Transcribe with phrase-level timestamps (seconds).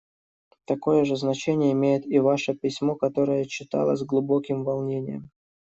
[0.65, 5.29] Такое же значение имеет и ваше письмо, которое я читала с глубоким волнением.